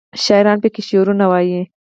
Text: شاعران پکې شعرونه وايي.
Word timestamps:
شاعران 0.25 0.57
پکې 0.63 0.81
شعرونه 0.89 1.25
وايي. 1.31 1.61